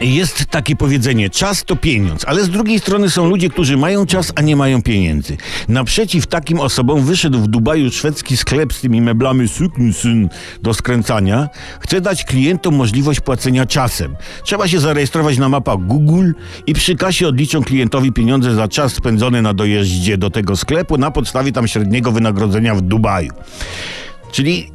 Jest 0.00 0.46
takie 0.46 0.76
powiedzenie, 0.76 1.30
czas 1.30 1.64
to 1.64 1.76
pieniądz, 1.76 2.24
ale 2.24 2.44
z 2.44 2.50
drugiej 2.50 2.80
strony 2.80 3.10
są 3.10 3.28
ludzie, 3.28 3.48
którzy 3.50 3.76
mają 3.76 4.06
czas, 4.06 4.32
a 4.36 4.42
nie 4.42 4.56
mają 4.56 4.82
pieniędzy. 4.82 5.36
Naprzeciw 5.68 6.26
takim 6.26 6.60
osobom 6.60 7.04
wyszedł 7.04 7.38
w 7.38 7.48
Dubaju 7.48 7.90
szwedzki 7.90 8.36
sklep 8.36 8.72
z 8.72 8.80
tymi 8.80 9.00
meblami 9.00 9.48
syn 9.92 10.28
do 10.62 10.74
skręcania. 10.74 11.48
Chce 11.80 12.00
dać 12.00 12.24
klientom 12.24 12.74
możliwość 12.74 13.20
płacenia 13.20 13.66
czasem. 13.66 14.16
Trzeba 14.44 14.68
się 14.68 14.80
zarejestrować 14.80 15.38
na 15.38 15.48
mapach 15.48 15.78
Google 15.86 16.32
i 16.66 16.74
przy 16.74 16.96
kasie 16.96 17.28
odliczą 17.28 17.62
klientowi 17.62 18.12
pieniądze 18.12 18.54
za 18.54 18.68
czas 18.68 18.92
spędzony 18.92 19.42
na 19.42 19.54
dojeździe 19.54 20.18
do 20.18 20.30
tego 20.30 20.56
sklepu 20.56 20.98
na 20.98 21.10
podstawie 21.10 21.52
tam 21.52 21.68
średniego 21.68 22.12
wynagrodzenia 22.12 22.74
w 22.74 22.80
Dubaju. 22.80 23.32
Czyli 24.32 24.70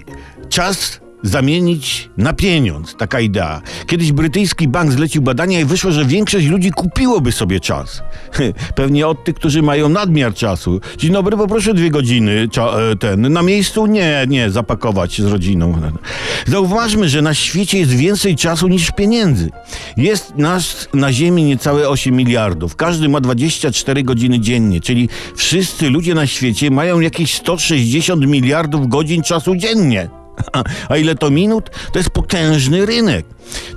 czas 0.49 1.04
zamienić 1.25 2.09
na 2.17 2.33
pieniądz. 2.33 2.95
Taka 2.95 3.19
idea. 3.19 3.61
Kiedyś 3.87 4.11
brytyjski 4.11 4.67
bank 4.67 4.91
zlecił 4.91 5.21
badania 5.21 5.59
i 5.59 5.65
wyszło, 5.65 5.91
że 5.91 6.05
większość 6.05 6.45
ludzi 6.47 6.71
kupiłoby 6.71 7.31
sobie 7.31 7.59
czas. 7.59 8.03
Pewnie 8.75 9.07
od 9.07 9.23
tych, 9.23 9.35
którzy 9.35 9.61
mają 9.61 9.89
nadmiar 9.89 10.33
czasu. 10.33 10.79
Dzień 10.97 11.11
dobry, 11.11 11.37
poproszę 11.37 11.73
dwie 11.73 11.89
godziny 11.89 12.47
e, 12.57 12.95
ten. 12.95 13.33
Na 13.33 13.41
miejscu? 13.41 13.85
Nie, 13.85 14.25
nie, 14.27 14.49
zapakować 14.49 15.21
z 15.21 15.25
rodziną. 15.25 15.81
Zauważmy, 16.47 17.09
że 17.09 17.21
na 17.21 17.33
świecie 17.33 17.79
jest 17.79 17.91
więcej 17.91 18.35
czasu 18.35 18.67
niż 18.67 18.91
pieniędzy. 18.91 19.49
Jest 19.97 20.35
nas 20.37 20.89
na 20.93 21.13
Ziemi 21.13 21.43
niecałe 21.43 21.89
8 21.89 22.15
miliardów. 22.15 22.75
Każdy 22.75 23.09
ma 23.09 23.21
24 23.21 24.03
godziny 24.03 24.39
dziennie, 24.39 24.81
czyli 24.81 25.09
wszyscy 25.35 25.89
ludzie 25.89 26.13
na 26.13 26.27
świecie 26.27 26.71
mają 26.71 26.99
jakieś 26.99 27.33
160 27.33 28.27
miliardów 28.27 28.87
godzin 28.87 29.23
czasu 29.23 29.55
dziennie. 29.55 30.24
A 30.89 30.97
ile 30.97 31.15
to 31.15 31.29
minut? 31.29 31.69
To 31.91 31.99
jest 31.99 32.09
potężny 32.09 32.85
rynek. 32.85 33.25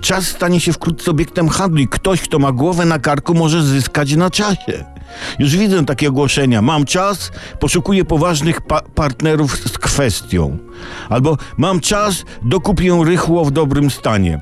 Czas 0.01 0.27
stanie 0.27 0.61
się 0.61 0.73
wkrótce 0.73 1.11
obiektem 1.11 1.49
handlu 1.49 1.81
i 1.81 1.89
ktoś, 1.89 2.21
kto 2.21 2.39
ma 2.39 2.53
głowę 2.53 2.85
na 2.85 2.99
karku, 2.99 3.35
może 3.35 3.63
zyskać 3.63 4.17
na 4.17 4.31
czasie. 4.31 4.85
Już 5.39 5.57
widzę 5.57 5.85
takie 5.85 6.09
ogłoszenia. 6.09 6.63
Mam 6.63 6.85
czas, 6.85 7.31
poszukuję 7.61 8.05
poważnych 8.05 8.61
pa- 8.61 8.83
partnerów 8.83 9.57
z 9.57 9.79
kwestią. 9.79 10.59
Albo 11.09 11.37
mam 11.57 11.81
czas, 11.81 12.25
dokupię 12.43 13.03
rychło 13.05 13.45
w 13.45 13.51
dobrym 13.51 13.91
stanie. 13.91 14.41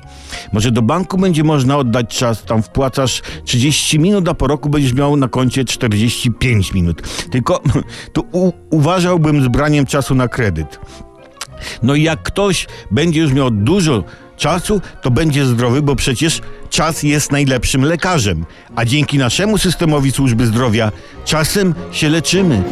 Może 0.53 0.71
do 0.71 0.81
banku 0.81 1.17
będzie 1.17 1.43
można 1.43 1.77
oddać 1.77 2.17
czas, 2.17 2.43
tam 2.43 2.63
wpłacasz 2.63 3.21
30 3.45 3.99
minut, 3.99 4.29
a 4.29 4.33
po 4.33 4.47
roku 4.47 4.69
będziesz 4.69 4.93
miał 4.93 5.15
na 5.15 5.27
koncie 5.27 5.65
45 5.65 6.73
minut. 6.73 7.01
Tylko 7.31 7.61
tu 8.13 8.27
uważałbym 8.69 9.43
z 9.43 9.47
braniem 9.47 9.85
czasu 9.85 10.15
na 10.15 10.27
kredyt. 10.27 10.79
No 11.83 11.95
i 11.95 12.03
jak 12.03 12.23
ktoś 12.23 12.67
będzie 12.91 13.21
już 13.21 13.33
miał 13.33 13.51
dużo 13.51 14.03
czasu, 14.37 14.81
to 15.01 15.11
będzie 15.11 15.45
zdrowy, 15.45 15.81
bo 15.81 15.95
przecież 15.95 16.41
czas 16.69 17.03
jest 17.03 17.31
najlepszym 17.31 17.81
lekarzem. 17.81 18.45
A 18.75 18.85
dzięki 18.85 19.17
naszemu 19.17 19.57
systemowi 19.57 20.11
służby 20.11 20.45
zdrowia 20.45 20.91
czasem 21.25 21.75
się 21.91 22.09
leczymy. 22.09 22.63